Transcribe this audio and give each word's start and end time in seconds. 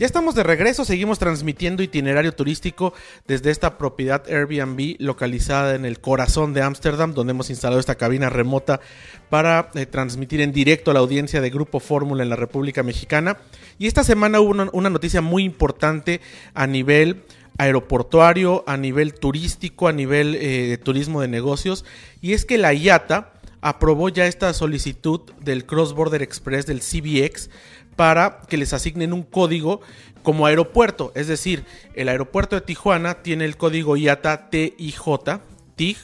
Ya 0.00 0.06
estamos 0.06 0.34
de 0.34 0.42
regreso, 0.42 0.86
seguimos 0.86 1.18
transmitiendo 1.18 1.82
itinerario 1.82 2.32
turístico 2.32 2.94
desde 3.28 3.50
esta 3.50 3.76
propiedad 3.76 4.26
Airbnb 4.26 4.96
localizada 4.98 5.74
en 5.74 5.84
el 5.84 6.00
corazón 6.00 6.54
de 6.54 6.62
Ámsterdam, 6.62 7.12
donde 7.12 7.32
hemos 7.32 7.50
instalado 7.50 7.78
esta 7.78 7.96
cabina 7.96 8.30
remota 8.30 8.80
para 9.28 9.68
eh, 9.74 9.84
transmitir 9.84 10.40
en 10.40 10.52
directo 10.52 10.90
a 10.90 10.94
la 10.94 11.00
audiencia 11.00 11.42
de 11.42 11.50
Grupo 11.50 11.80
Fórmula 11.80 12.22
en 12.22 12.30
la 12.30 12.36
República 12.36 12.82
Mexicana. 12.82 13.36
Y 13.78 13.88
esta 13.88 14.02
semana 14.02 14.40
hubo 14.40 14.70
una, 14.72 14.88
noticia 14.88 15.20
muy 15.20 15.44
importante 15.44 16.22
a 16.54 16.66
nivel 16.66 17.22
aeroportuario, 17.58 18.64
a 18.66 18.78
nivel 18.78 19.12
turístico, 19.12 19.86
a 19.86 19.92
nivel 19.92 20.34
eh, 20.34 20.66
de 20.66 20.78
turismo 20.78 21.20
de 21.20 21.28
negocios, 21.28 21.84
y 22.22 22.32
es 22.32 22.46
que 22.46 22.56
la 22.56 22.72
IATA 22.72 23.34
aprobó 23.60 24.08
ya 24.08 24.24
esta 24.24 24.54
solicitud 24.54 25.20
del 25.42 25.66
Cross 25.66 25.92
Border 25.92 26.22
Express 26.22 26.64
del 26.64 26.80
CBX 26.80 27.50
para 28.00 28.40
que 28.48 28.56
les 28.56 28.72
asignen 28.72 29.12
un 29.12 29.22
código 29.22 29.82
como 30.22 30.46
aeropuerto. 30.46 31.12
Es 31.14 31.28
decir, 31.28 31.66
el 31.92 32.08
aeropuerto 32.08 32.56
de 32.56 32.62
Tijuana 32.62 33.22
tiene 33.22 33.44
el 33.44 33.58
código 33.58 33.94
IATA 33.94 34.48
TIJ, 34.48 35.02
TIG, 35.76 35.98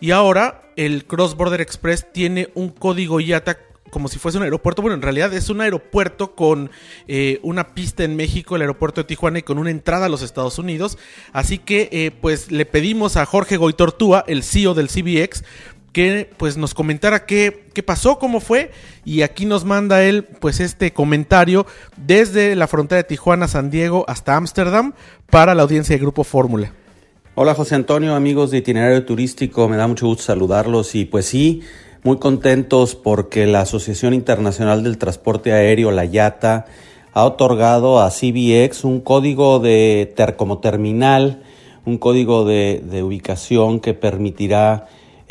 y 0.00 0.12
ahora 0.12 0.62
el 0.76 1.04
Cross 1.04 1.36
Border 1.36 1.60
Express 1.60 2.10
tiene 2.10 2.48
un 2.54 2.70
código 2.70 3.20
IATA 3.20 3.58
como 3.90 4.08
si 4.08 4.18
fuese 4.18 4.38
un 4.38 4.44
aeropuerto. 4.44 4.82
Bueno, 4.82 4.96
en 4.96 5.02
realidad 5.02 5.32
es 5.34 5.50
un 5.50 5.60
aeropuerto 5.60 6.34
con 6.34 6.70
eh, 7.06 7.38
una 7.42 7.74
pista 7.74 8.02
en 8.02 8.16
México, 8.16 8.56
el 8.56 8.62
aeropuerto 8.62 9.02
de 9.02 9.06
Tijuana, 9.06 9.38
y 9.38 9.42
con 9.42 9.58
una 9.58 9.70
entrada 9.70 10.06
a 10.06 10.08
los 10.08 10.22
Estados 10.22 10.58
Unidos. 10.58 10.98
Así 11.32 11.58
que, 11.58 11.88
eh, 11.92 12.10
pues, 12.10 12.50
le 12.50 12.66
pedimos 12.66 13.16
a 13.16 13.24
Jorge 13.24 13.56
Goitortúa, 13.56 14.24
el 14.26 14.42
CEO 14.42 14.74
del 14.74 14.88
CBX, 14.88 15.44
que 15.94 16.28
pues 16.36 16.58
nos 16.58 16.74
comentara 16.74 17.24
qué, 17.24 17.68
qué 17.72 17.82
pasó, 17.82 18.18
cómo 18.18 18.40
fue 18.40 18.72
y 19.04 19.22
aquí 19.22 19.46
nos 19.46 19.64
manda 19.64 20.02
él 20.02 20.24
pues 20.24 20.58
este 20.58 20.92
comentario 20.92 21.66
desde 21.96 22.56
la 22.56 22.66
frontera 22.66 22.98
de 22.98 23.04
Tijuana, 23.04 23.48
San 23.48 23.70
Diego 23.70 24.04
hasta 24.08 24.36
Ámsterdam 24.36 24.92
para 25.30 25.54
la 25.54 25.62
audiencia 25.62 25.94
de 25.94 26.00
Grupo 26.00 26.24
Fórmula. 26.24 26.72
Hola 27.36 27.54
José 27.54 27.76
Antonio, 27.76 28.14
amigos 28.16 28.50
de 28.50 28.58
Itinerario 28.58 29.04
Turístico, 29.04 29.68
me 29.68 29.76
da 29.76 29.86
mucho 29.86 30.06
gusto 30.06 30.24
saludarlos 30.24 30.96
y 30.96 31.04
pues 31.04 31.26
sí, 31.26 31.62
muy 32.02 32.18
contentos 32.18 32.96
porque 32.96 33.46
la 33.46 33.60
Asociación 33.60 34.14
Internacional 34.14 34.82
del 34.82 34.98
Transporte 34.98 35.52
Aéreo, 35.52 35.92
la 35.92 36.04
IATA, 36.04 36.66
ha 37.12 37.24
otorgado 37.24 38.00
a 38.00 38.10
CBX 38.10 38.82
un 38.82 39.00
código 39.00 39.60
de 39.60 40.12
ter 40.16 40.34
como 40.34 40.58
terminal, 40.58 41.44
un 41.84 41.98
código 41.98 42.44
de, 42.44 42.82
de 42.84 43.04
ubicación 43.04 43.78
que 43.78 43.94
permitirá 43.94 44.88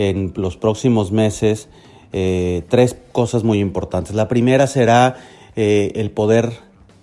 en 0.10 0.34
los 0.36 0.58
próximos 0.58 1.12
meses 1.12 1.70
eh, 2.12 2.64
tres 2.70 2.96
cosas 3.12 3.44
muy 3.44 3.60
importantes. 3.60 4.14
La 4.16 4.28
primera 4.28 4.68
será 4.68 5.18
eh, 5.56 5.92
el 5.96 6.12
poder 6.12 6.52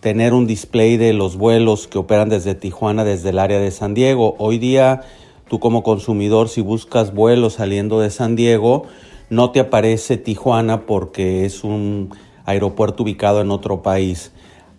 tener 0.01 0.33
un 0.33 0.47
display 0.47 0.97
de 0.97 1.13
los 1.13 1.37
vuelos 1.37 1.89
que 1.89 1.99
operan 1.99 2.29
desde 2.29 2.55
Tijuana, 2.55 3.05
desde 3.05 3.31
el 3.31 3.39
área 3.39 3.59
de 3.59 3.71
San 3.71 3.93
Diego. 3.93 4.37
Hoy 4.39 4.59
día, 4.59 5.03
tú 5.49 5.59
como 5.59 5.83
consumidor, 5.83 6.49
si 6.49 6.61
buscas 6.61 7.13
vuelos 7.13 7.55
saliendo 7.55 8.01
de 8.01 8.11
San 8.11 8.37
Diego, 8.37 8.85
no 9.31 9.51
te 9.51 9.61
aparece 9.61 10.17
Tijuana 10.17 10.87
porque 10.87 11.45
es 11.45 11.65
un 11.65 12.15
aeropuerto 12.45 13.03
ubicado 13.03 13.41
en 13.41 13.51
otro 13.51 13.83
país. 13.83 14.33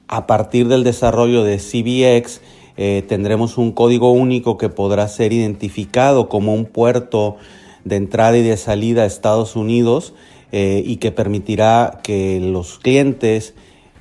A 0.08 0.28
partir 0.28 0.67
del 0.67 0.83
desarrollo 0.83 1.44
de 1.44 1.58
CBX, 1.58 2.41
eh, 2.78 3.03
tendremos 3.08 3.58
un 3.58 3.73
código 3.73 4.11
único 4.11 4.58
que 4.58 4.69
podrá 4.69 5.08
ser 5.08 5.33
identificado 5.33 6.30
como 6.30 6.53
un 6.53 6.66
puerto 6.66 7.38
de 7.86 7.96
entrada 7.96 8.38
y 8.38 8.44
de 8.44 8.58
salida 8.58 9.03
a 9.03 9.06
Estados 9.06 9.56
Unidos 9.56 10.14
eh, 10.52 10.84
y 10.86 10.97
que 10.97 11.14
permitirá 11.14 12.00
que 12.03 12.42
los 12.42 12.78
clientes 12.80 13.53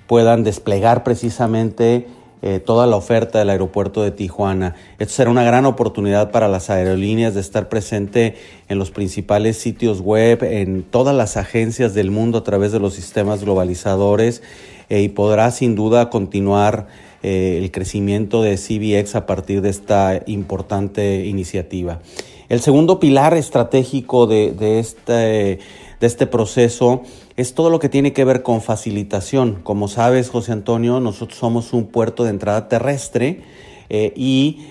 puedan 0.08 0.42
desplegar 0.42 1.04
precisamente 1.04 2.08
eh, 2.42 2.58
toda 2.58 2.88
la 2.88 2.96
oferta 2.96 3.38
del 3.38 3.50
aeropuerto 3.50 4.02
de 4.02 4.10
Tijuana. 4.10 4.74
Esto 4.98 5.14
será 5.14 5.30
una 5.30 5.44
gran 5.44 5.64
oportunidad 5.64 6.32
para 6.32 6.48
las 6.48 6.68
aerolíneas 6.68 7.34
de 7.34 7.40
estar 7.40 7.68
presente 7.68 8.34
en 8.68 8.78
los 8.78 8.90
principales 8.90 9.58
sitios 9.58 10.00
web, 10.00 10.42
en 10.42 10.82
todas 10.82 11.14
las 11.14 11.36
agencias 11.36 11.94
del 11.94 12.10
mundo 12.10 12.38
a 12.38 12.44
través 12.44 12.72
de 12.72 12.80
los 12.80 12.94
sistemas 12.94 13.44
globalizadores 13.44 14.42
eh, 14.88 15.02
y 15.02 15.08
podrá 15.08 15.52
sin 15.52 15.76
duda 15.76 16.10
continuar 16.10 16.88
el 17.22 17.70
crecimiento 17.70 18.42
de 18.42 18.56
CBX 18.56 19.14
a 19.14 19.26
partir 19.26 19.60
de 19.60 19.68
esta 19.68 20.22
importante 20.24 21.26
iniciativa. 21.26 22.00
El 22.50 22.60
segundo 22.60 22.98
pilar 22.98 23.34
estratégico 23.34 24.26
de, 24.26 24.80
este, 24.80 25.12
de 25.12 25.60
este 26.00 26.26
proceso 26.26 27.02
es 27.36 27.54
todo 27.54 27.70
lo 27.70 27.78
que 27.78 27.88
tiene 27.88 28.12
que 28.12 28.24
ver 28.24 28.42
con 28.42 28.60
facilitación. 28.60 29.60
Como 29.62 29.86
sabes, 29.86 30.30
José 30.30 30.50
Antonio, 30.50 30.98
nosotros 30.98 31.38
somos 31.38 31.72
un 31.72 31.86
puerto 31.86 32.24
de 32.24 32.30
entrada 32.30 32.66
terrestre 32.66 33.42
eh, 33.88 34.12
y 34.16 34.66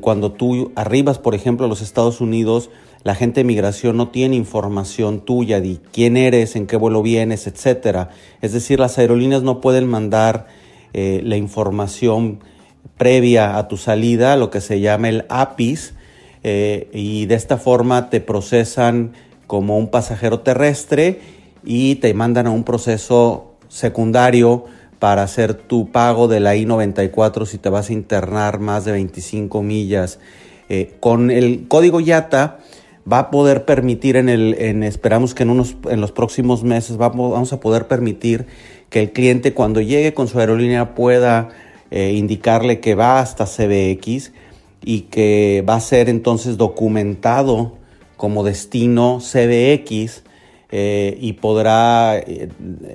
cuando 0.00 0.32
tú 0.32 0.72
arribas, 0.74 1.20
por 1.20 1.36
ejemplo, 1.36 1.66
a 1.66 1.68
los 1.68 1.80
Estados 1.80 2.20
Unidos, 2.20 2.70
la 3.04 3.14
gente 3.14 3.38
de 3.38 3.44
migración 3.44 3.96
no 3.96 4.08
tiene 4.08 4.34
información 4.34 5.20
tuya 5.20 5.60
de 5.60 5.78
quién 5.92 6.16
eres, 6.16 6.56
en 6.56 6.66
qué 6.66 6.76
vuelo 6.76 7.02
vienes, 7.02 7.46
etcétera. 7.46 8.10
Es 8.40 8.52
decir, 8.52 8.80
las 8.80 8.98
aerolíneas 8.98 9.44
no 9.44 9.60
pueden 9.60 9.86
mandar 9.86 10.48
eh, 10.92 11.20
la 11.22 11.36
información 11.36 12.40
previa 12.96 13.58
a 13.58 13.68
tu 13.68 13.76
salida, 13.76 14.36
lo 14.36 14.50
que 14.50 14.60
se 14.60 14.80
llama 14.80 15.08
el 15.08 15.24
APIS, 15.28 15.94
eh, 16.44 16.88
y 16.92 17.26
de 17.26 17.34
esta 17.34 17.56
forma 17.56 18.10
te 18.10 18.20
procesan 18.20 19.12
como 19.46 19.78
un 19.78 19.88
pasajero 19.88 20.40
terrestre 20.40 21.20
y 21.64 21.96
te 21.96 22.14
mandan 22.14 22.46
a 22.46 22.50
un 22.50 22.64
proceso 22.64 23.52
secundario 23.68 24.64
para 24.98 25.22
hacer 25.22 25.54
tu 25.54 25.90
pago 25.90 26.28
de 26.28 26.40
la 26.40 26.54
I-94 26.54 27.46
si 27.46 27.58
te 27.58 27.68
vas 27.68 27.90
a 27.90 27.92
internar 27.92 28.60
más 28.60 28.84
de 28.84 28.92
25 28.92 29.62
millas. 29.62 30.18
Eh, 30.68 30.94
con 31.00 31.30
el 31.30 31.66
código 31.68 32.00
YATA 32.00 32.58
va 33.10 33.18
a 33.18 33.30
poder 33.30 33.64
permitir 33.64 34.16
en 34.16 34.28
el, 34.28 34.54
en, 34.58 34.82
esperamos 34.82 35.34
que 35.34 35.42
en, 35.42 35.50
unos, 35.50 35.76
en 35.90 36.00
los 36.00 36.12
próximos 36.12 36.62
meses 36.62 36.96
vamos, 36.96 37.52
a 37.52 37.60
poder 37.60 37.88
permitir 37.88 38.46
que 38.90 39.00
el 39.00 39.12
cliente 39.12 39.54
cuando 39.54 39.80
llegue 39.80 40.14
con 40.14 40.28
su 40.28 40.38
aerolínea 40.38 40.94
pueda 40.94 41.48
eh, 41.90 42.12
indicarle 42.12 42.80
que 42.80 42.94
va 42.94 43.20
hasta 43.20 43.44
CBX 43.44 44.32
y 44.84 45.02
que 45.02 45.64
va 45.68 45.76
a 45.76 45.80
ser 45.80 46.08
entonces 46.08 46.56
documentado 46.56 47.72
como 48.16 48.44
destino 48.44 49.18
CBX 49.20 50.22
eh, 50.74 51.18
y 51.20 51.34
podrá 51.34 52.16
eh, 52.18 52.48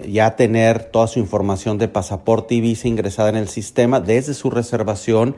ya 0.09 0.35
tener 0.35 0.85
toda 0.85 1.05
su 1.05 1.19
información 1.19 1.77
de 1.77 1.87
pasaporte 1.87 2.55
y 2.55 2.61
visa 2.61 2.87
ingresada 2.87 3.29
en 3.29 3.35
el 3.35 3.47
sistema 3.47 3.99
desde 3.99 4.33
su 4.33 4.49
reservación, 4.49 5.35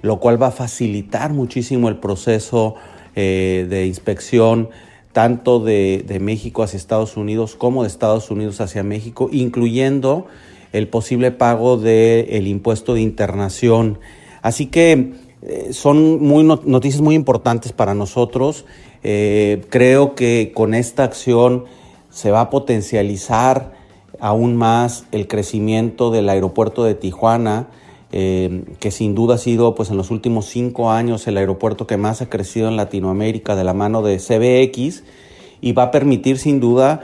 lo 0.00 0.18
cual 0.18 0.42
va 0.42 0.46
a 0.46 0.50
facilitar 0.50 1.32
muchísimo 1.32 1.88
el 1.88 1.96
proceso 1.96 2.74
eh, 3.16 3.66
de 3.68 3.86
inspección 3.86 4.70
tanto 5.12 5.60
de, 5.60 6.02
de, 6.06 6.20
México 6.20 6.62
hacia 6.62 6.76
Estados 6.76 7.16
Unidos 7.16 7.54
como 7.54 7.82
de 7.82 7.88
Estados 7.88 8.30
Unidos 8.30 8.60
hacia 8.60 8.82
México, 8.82 9.28
incluyendo 9.30 10.26
el 10.72 10.88
posible 10.88 11.30
pago 11.30 11.76
del 11.76 12.26
el 12.30 12.46
impuesto 12.48 12.94
de 12.94 13.02
internación. 13.02 13.98
Así 14.42 14.66
que 14.66 15.12
eh, 15.46 15.74
son 15.74 16.22
muy 16.22 16.42
noticias 16.42 17.02
muy 17.02 17.14
importantes 17.14 17.72
para 17.72 17.94
nosotros. 17.94 18.64
Eh, 19.02 19.62
creo 19.68 20.14
que 20.14 20.52
con 20.54 20.72
esta 20.72 21.04
acción 21.04 21.64
se 22.10 22.30
va 22.30 22.40
a 22.40 22.50
potencializar 22.50 23.74
aún 24.20 24.56
más 24.56 25.04
el 25.12 25.28
crecimiento 25.28 26.10
del 26.10 26.30
aeropuerto 26.30 26.84
de 26.84 26.94
Tijuana, 26.94 27.68
eh, 28.10 28.64
que 28.80 28.90
sin 28.90 29.14
duda 29.14 29.34
ha 29.34 29.38
sido 29.38 29.74
pues 29.74 29.90
en 29.90 29.98
los 29.98 30.10
últimos 30.10 30.46
cinco 30.46 30.90
años 30.90 31.26
el 31.26 31.36
aeropuerto 31.36 31.86
que 31.86 31.98
más 31.98 32.22
ha 32.22 32.30
crecido 32.30 32.68
en 32.68 32.76
Latinoamérica 32.76 33.54
de 33.54 33.64
la 33.64 33.74
mano 33.74 34.00
de 34.00 34.18
CBX 34.18 35.02
y 35.60 35.72
va 35.72 35.84
a 35.84 35.90
permitir 35.90 36.38
sin 36.38 36.60
duda 36.60 37.02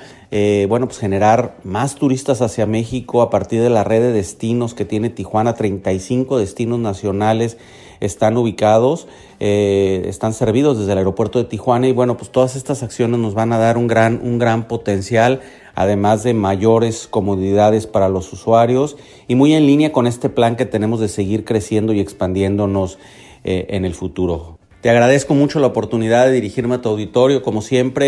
bueno, 0.68 0.86
pues 0.86 1.00
generar 1.00 1.56
más 1.64 1.96
turistas 1.96 2.40
hacia 2.40 2.64
México 2.64 3.20
a 3.20 3.30
partir 3.30 3.60
de 3.60 3.68
la 3.68 3.82
red 3.82 4.00
de 4.00 4.12
destinos 4.12 4.74
que 4.74 4.84
tiene 4.84 5.10
Tijuana, 5.10 5.54
35 5.54 6.38
destinos 6.38 6.78
nacionales 6.78 7.58
están 8.00 8.36
ubicados, 8.36 9.06
eh, 9.38 10.02
están 10.06 10.34
servidos 10.34 10.78
desde 10.78 10.92
el 10.92 10.98
aeropuerto 10.98 11.38
de 11.38 11.44
Tijuana 11.44 11.86
y 11.86 11.92
bueno, 11.92 12.16
pues 12.16 12.30
todas 12.30 12.56
estas 12.56 12.82
acciones 12.82 13.20
nos 13.20 13.34
van 13.34 13.52
a 13.52 13.58
dar 13.58 13.76
un 13.78 13.86
gran, 13.86 14.20
un 14.22 14.38
gran 14.38 14.66
potencial, 14.66 15.40
además 15.74 16.22
de 16.22 16.34
mayores 16.34 17.06
comodidades 17.06 17.86
para 17.86 18.08
los 18.08 18.32
usuarios 18.32 18.96
y 19.28 19.34
muy 19.34 19.54
en 19.54 19.66
línea 19.66 19.92
con 19.92 20.06
este 20.06 20.28
plan 20.28 20.56
que 20.56 20.66
tenemos 20.66 21.00
de 21.00 21.08
seguir 21.08 21.44
creciendo 21.44 21.92
y 21.92 22.00
expandiéndonos 22.00 22.98
eh, 23.44 23.66
en 23.70 23.84
el 23.84 23.94
futuro. 23.94 24.58
Te 24.80 24.88
agradezco 24.88 25.34
mucho 25.34 25.60
la 25.60 25.66
oportunidad 25.66 26.24
de 26.24 26.32
dirigirme 26.32 26.76
a 26.76 26.80
tu 26.80 26.88
auditorio, 26.88 27.42
como 27.42 27.60
siempre, 27.60 28.06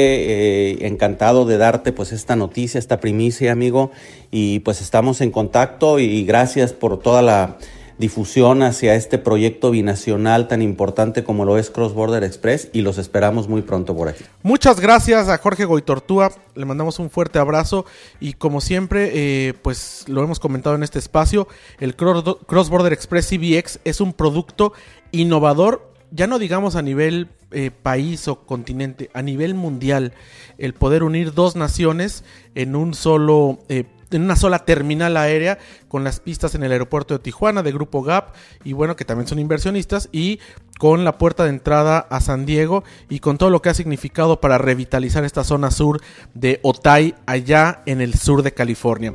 eh, 0.70 0.86
encantado 0.86 1.44
de 1.44 1.58
darte 1.58 1.92
pues 1.92 2.12
esta 2.12 2.34
noticia, 2.34 2.78
esta 2.78 2.98
primicia, 2.98 3.52
amigo, 3.52 3.90
y 4.30 4.60
pues 4.60 4.80
estamos 4.80 5.20
en 5.20 5.32
contacto 5.32 5.98
y 5.98 6.24
gracias 6.24 6.72
por 6.72 6.98
toda 6.98 7.20
la 7.20 7.58
difusión 8.02 8.64
hacia 8.64 8.96
este 8.96 9.16
proyecto 9.16 9.70
binacional 9.70 10.48
tan 10.48 10.60
importante 10.60 11.22
como 11.22 11.44
lo 11.44 11.56
es 11.56 11.70
Cross 11.70 11.94
Border 11.94 12.24
Express 12.24 12.68
y 12.72 12.80
los 12.80 12.98
esperamos 12.98 13.46
muy 13.48 13.62
pronto 13.62 13.96
por 13.96 14.08
aquí. 14.08 14.24
Muchas 14.42 14.80
gracias 14.80 15.28
a 15.28 15.38
Jorge 15.38 15.66
Goitortúa, 15.66 16.32
le 16.56 16.64
mandamos 16.64 16.98
un 16.98 17.10
fuerte 17.10 17.38
abrazo 17.38 17.86
y 18.18 18.32
como 18.32 18.60
siempre, 18.60 19.12
eh, 19.14 19.54
pues 19.54 20.04
lo 20.08 20.20
hemos 20.24 20.40
comentado 20.40 20.74
en 20.74 20.82
este 20.82 20.98
espacio, 20.98 21.46
el 21.78 21.94
Cross 21.94 22.70
Border 22.70 22.92
Express 22.92 23.28
CBX 23.28 23.78
es 23.84 24.00
un 24.00 24.12
producto 24.12 24.72
innovador 25.12 25.92
ya 26.10 26.26
no 26.26 26.38
digamos 26.38 26.76
a 26.76 26.82
nivel 26.82 27.28
eh, 27.52 27.70
país 27.70 28.28
o 28.28 28.40
continente, 28.44 29.10
a 29.14 29.22
nivel 29.22 29.54
mundial, 29.54 30.12
el 30.58 30.74
poder 30.74 31.04
unir 31.04 31.32
dos 31.32 31.56
naciones 31.56 32.22
en 32.54 32.76
un 32.76 32.92
solo 32.92 33.60
eh, 33.70 33.84
en 34.14 34.22
una 34.22 34.36
sola 34.36 34.60
terminal 34.60 35.16
aérea 35.16 35.58
con 35.88 36.04
las 36.04 36.20
pistas 36.20 36.54
en 36.54 36.62
el 36.62 36.72
aeropuerto 36.72 37.14
de 37.14 37.20
Tijuana 37.20 37.62
de 37.62 37.72
Grupo 37.72 38.02
GAP 38.02 38.34
y 38.64 38.72
bueno 38.72 38.96
que 38.96 39.04
también 39.04 39.28
son 39.28 39.38
inversionistas 39.38 40.08
y 40.12 40.40
con 40.78 41.04
la 41.04 41.18
puerta 41.18 41.44
de 41.44 41.50
entrada 41.50 41.98
a 41.98 42.20
San 42.20 42.44
Diego 42.44 42.82
y 43.08 43.20
con 43.20 43.38
todo 43.38 43.50
lo 43.50 43.62
que 43.62 43.68
ha 43.68 43.74
significado 43.74 44.40
para 44.40 44.58
revitalizar 44.58 45.24
esta 45.24 45.44
zona 45.44 45.70
sur 45.70 46.00
de 46.34 46.58
Otay 46.62 47.14
allá 47.26 47.82
en 47.86 48.00
el 48.00 48.14
sur 48.14 48.42
de 48.42 48.52
California. 48.52 49.14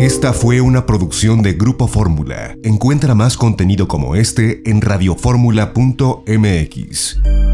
Esta 0.00 0.32
fue 0.32 0.60
una 0.60 0.86
producción 0.86 1.42
de 1.42 1.52
Grupo 1.52 1.86
Fórmula. 1.86 2.56
Encuentra 2.64 3.14
más 3.14 3.36
contenido 3.36 3.86
como 3.86 4.16
este 4.16 4.68
en 4.68 4.80
radioformula.mx. 4.80 7.53